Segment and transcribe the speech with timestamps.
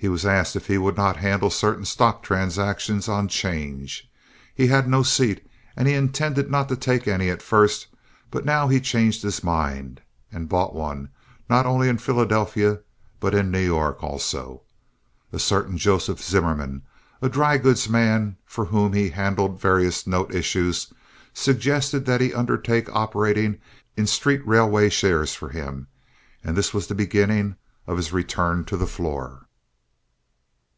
[0.00, 4.08] He was asked if he would not handle certain stock transactions on 'change.
[4.54, 7.88] He had no seat, and he intended not to take any at first;
[8.30, 10.00] but now he changed his mind,
[10.30, 11.08] and bought one,
[11.50, 12.78] not only in Philadelphia,
[13.18, 14.62] but in New York also.
[15.32, 16.82] A certain Joseph Zimmerman,
[17.20, 20.92] a dry goods man for whom he had handled various note issues,
[21.34, 23.58] suggested that he undertake operating
[23.96, 25.88] in street railway shares for him,
[26.44, 27.56] and this was the beginning
[27.88, 29.42] of his return to the floor.